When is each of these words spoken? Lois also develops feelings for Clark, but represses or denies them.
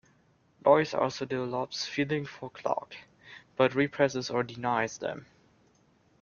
Lois 0.65 0.95
also 0.95 1.25
develops 1.25 1.85
feelings 1.85 2.27
for 2.27 2.49
Clark, 2.49 2.95
but 3.55 3.75
represses 3.75 4.31
or 4.31 4.41
denies 4.41 4.97
them. 4.97 5.27